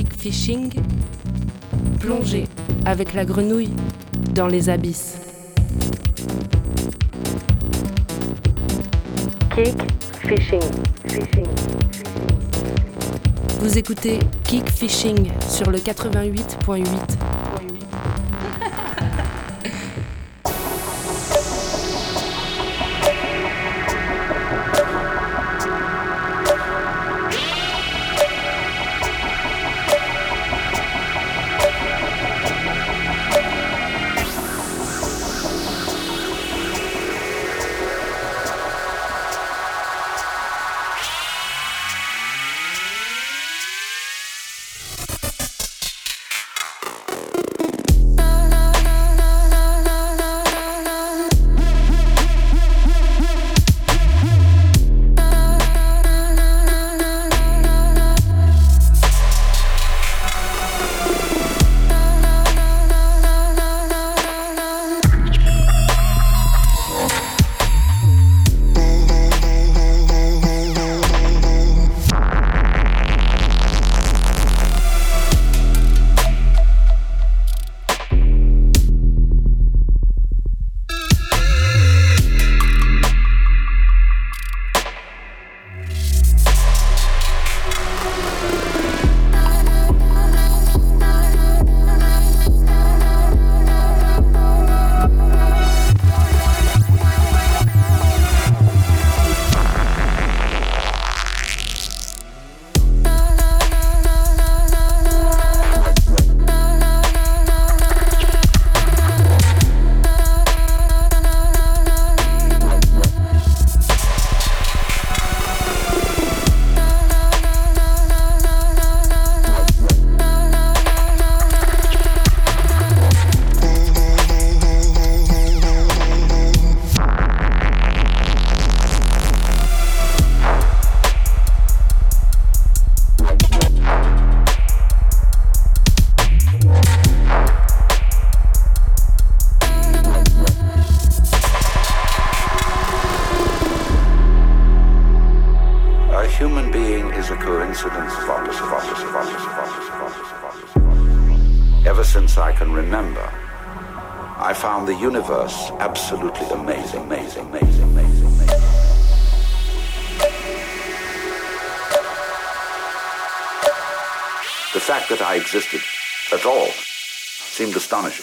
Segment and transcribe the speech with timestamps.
[0.00, 0.72] Kick Fishing,
[1.98, 2.46] plongez
[2.86, 3.74] avec la grenouille
[4.34, 5.18] dans les abysses.
[9.54, 9.76] Kick
[10.22, 10.62] Fishing.
[11.06, 11.46] Fishing.
[13.60, 16.86] Vous écoutez Kick Fishing sur le 88.8.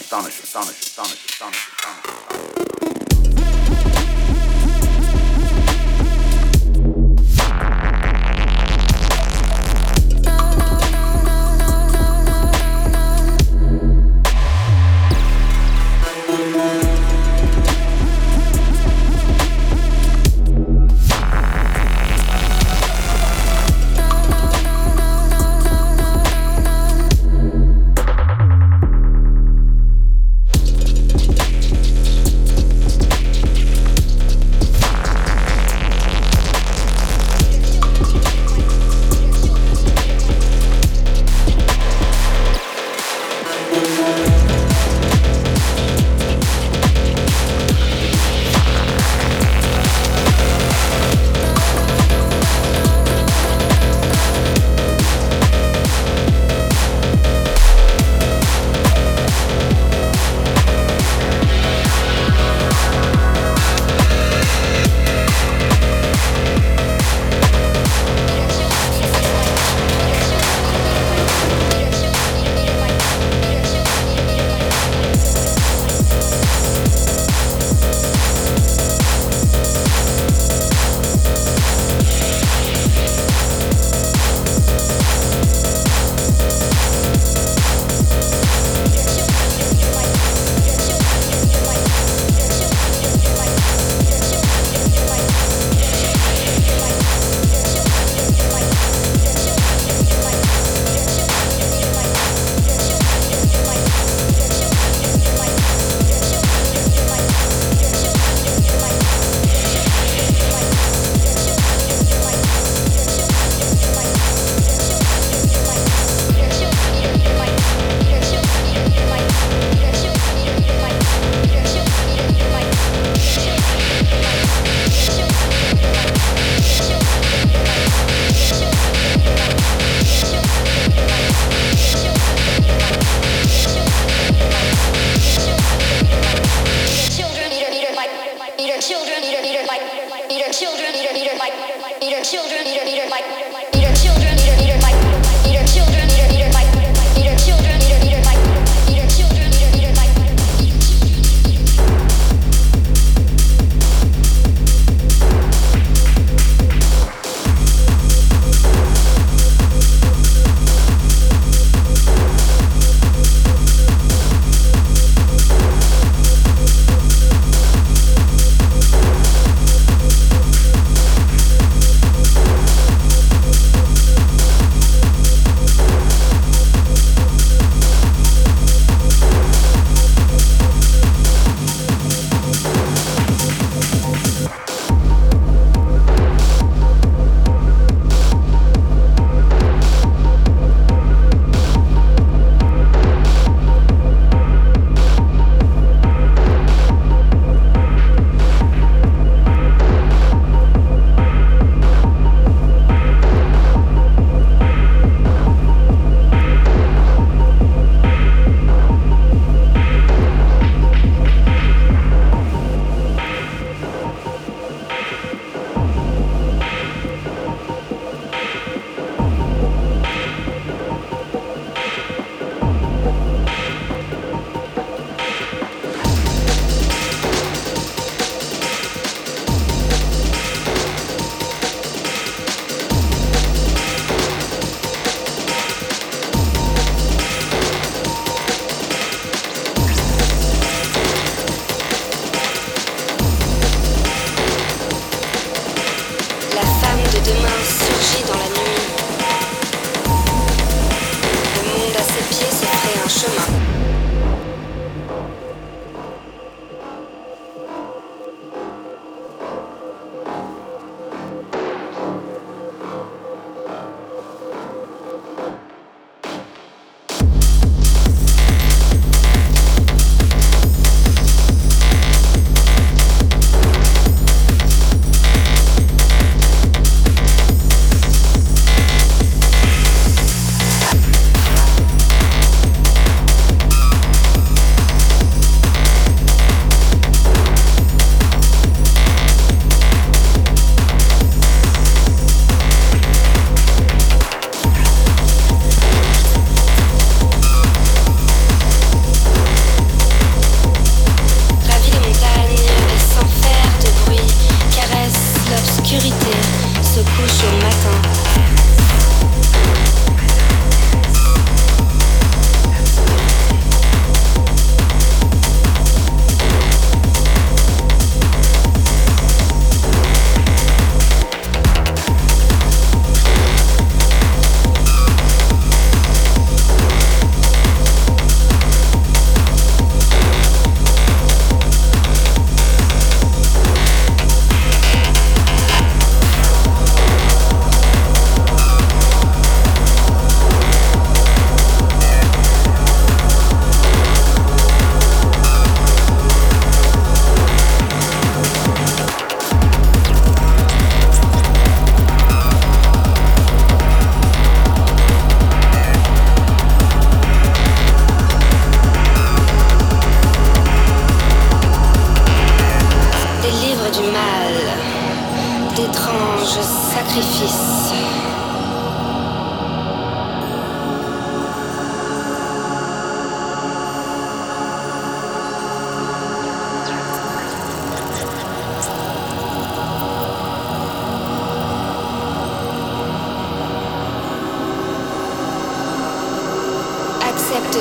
[0.07, 0.86] astonishing, astonishing,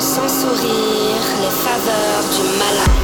[0.01, 2.96] sans sourire les faveurs du malin.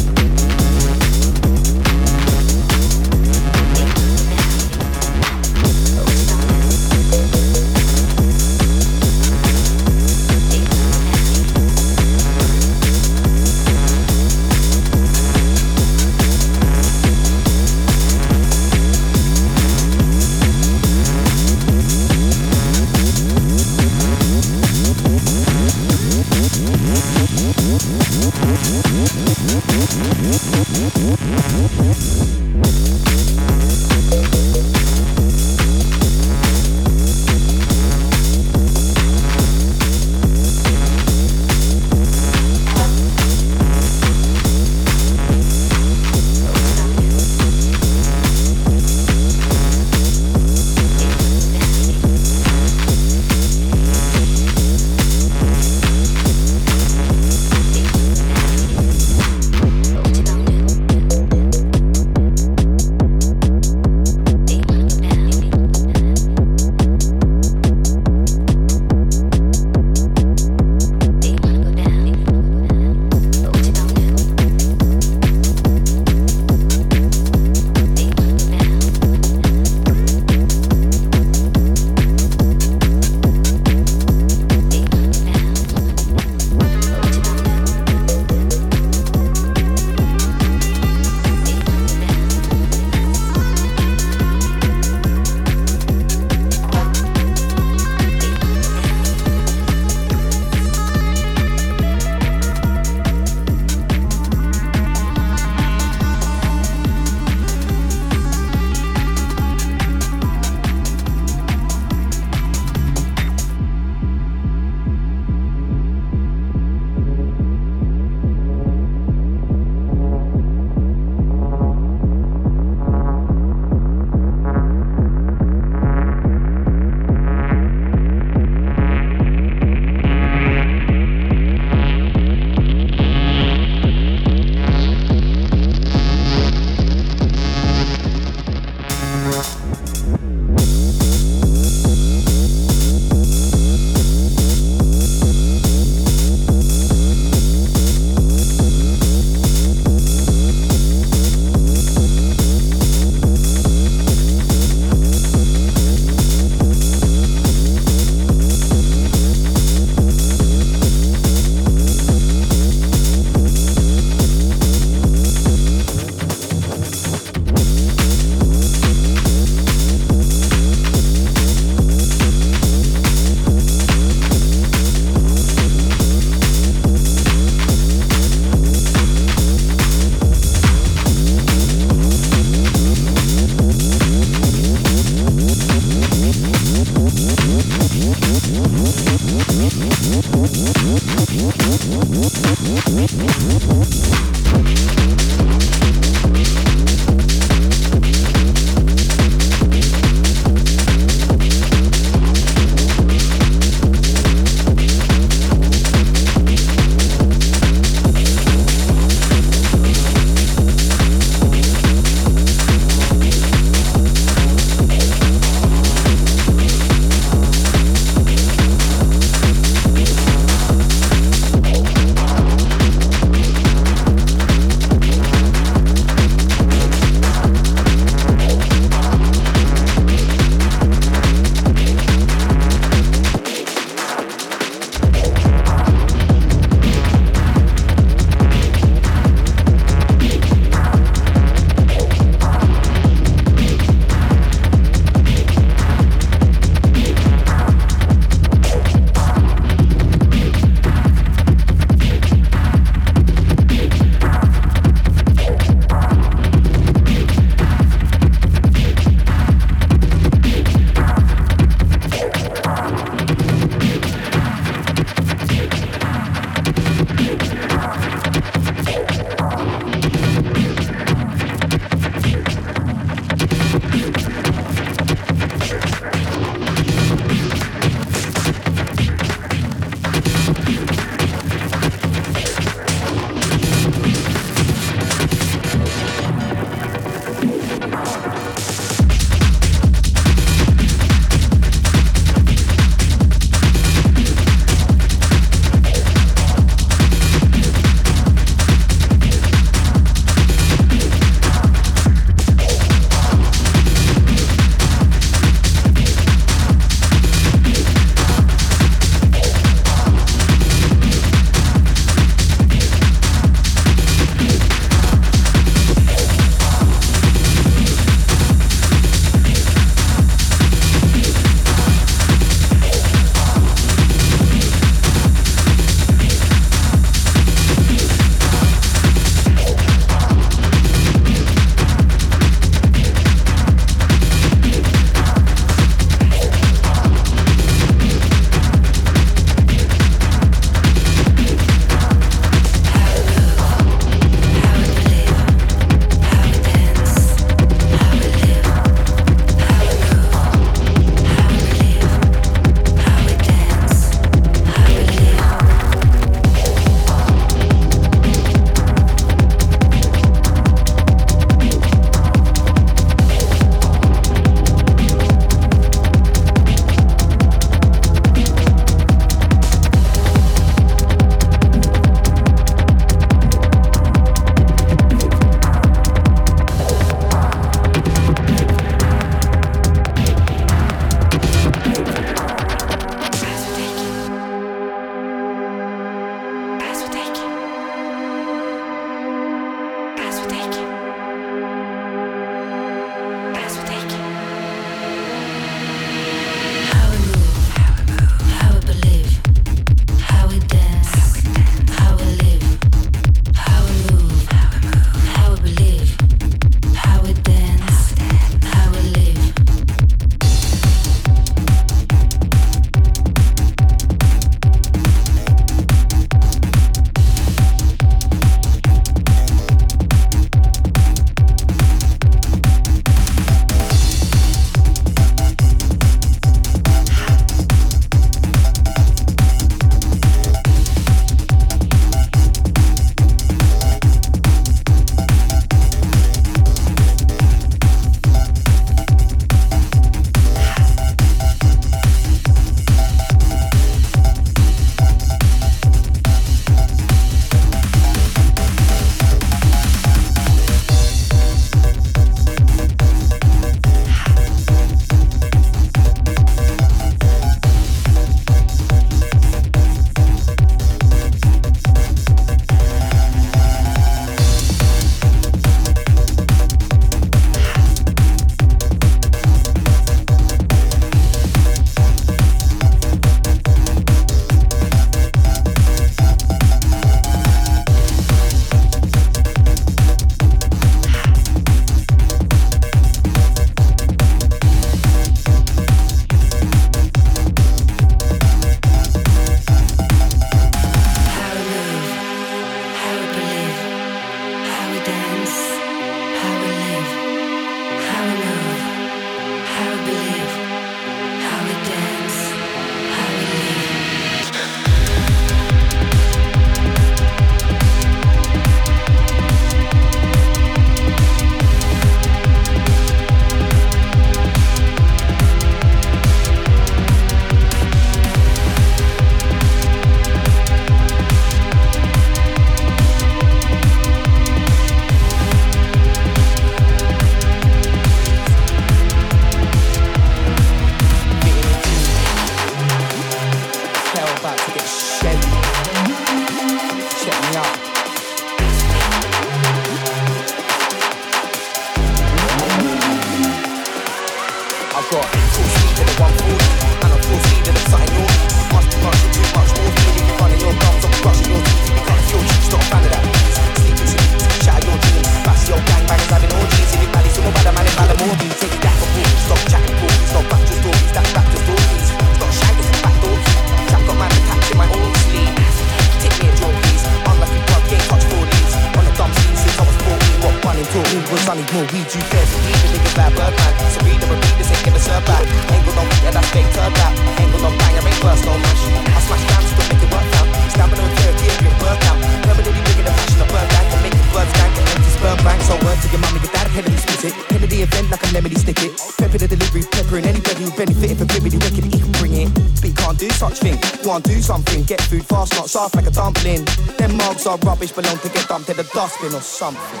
[593.20, 593.78] do such thing.
[594.02, 594.82] Go and do something.
[594.84, 596.64] Get food fast, not soft like a dumpling.
[596.96, 600.00] Them mugs are rubbish, belong to get dumped in the dustbin or something.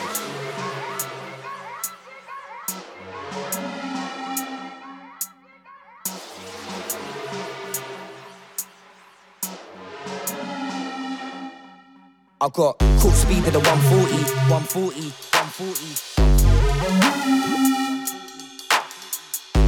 [12.42, 14.16] I got caught speed at the 140,
[14.48, 16.20] 140, 140.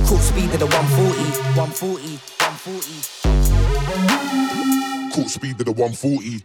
[0.09, 1.21] Caught speed at the 140,
[1.55, 3.32] 140, 140.
[5.13, 6.45] Cool speed to the 140.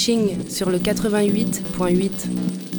[0.00, 2.69] Sur le 88.8.